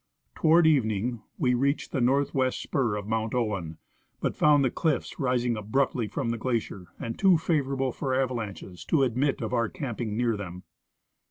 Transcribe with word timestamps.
Toward 0.33 0.65
evening 0.65 1.21
we 1.37 1.53
reached 1.53 1.91
the 1.91 2.01
north 2.01 2.33
western 2.33 2.63
spur 2.69 2.95
of 2.95 3.05
Mount 3.05 3.33
OAven, 3.33 3.77
but 4.19 4.35
found 4.35 4.65
the 4.65 4.71
cliffs 4.71 5.19
rising 5.19 5.55
abruptly 5.55 6.07
from 6.07 6.31
the 6.31 6.39
glacier 6.39 6.87
and 6.99 7.19
too 7.19 7.37
favorable 7.37 7.91
for 7.91 8.15
avalanches 8.15 8.83
to 8.85 9.03
admit 9.03 9.43
of 9.43 9.53
our 9.53 9.69
camping 9.69 10.17
near 10.17 10.35
them. 10.35 10.63